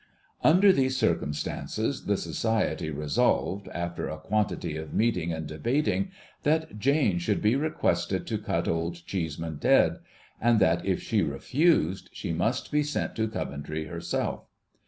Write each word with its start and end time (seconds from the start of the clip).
Under 0.43 0.73
these 0.73 0.97
circumstances, 0.97 2.05
the 2.05 2.17
Society 2.17 2.89
resolved, 2.89 3.67
after 3.67 4.09
a 4.09 4.17
quantity 4.17 4.75
of 4.75 4.95
meeting 4.95 5.31
and 5.31 5.47
del)ating, 5.47 6.09
that 6.41 6.79
Jane 6.79 7.19
should 7.19 7.39
be 7.39 7.55
rec]uested 7.55 8.25
to 8.25 8.39
cut 8.39 8.67
Old 8.67 9.05
Cheeseman 9.05 9.57
dead; 9.57 9.99
and 10.41 10.59
that 10.59 10.83
if 10.83 11.03
she 11.03 11.21
refused, 11.21 12.09
she 12.11 12.33
must 12.33 12.71
be 12.71 12.81
sent 12.81 13.15
to 13.15 13.27
Coventry 13.27 13.85
herself. 13.85 14.47